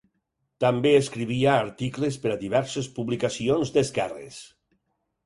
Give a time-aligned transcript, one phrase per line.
[0.63, 4.41] També escrivia articles per a diverses publicacions d'esquerres.